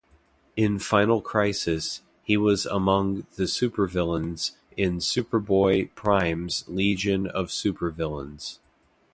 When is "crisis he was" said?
1.21-2.65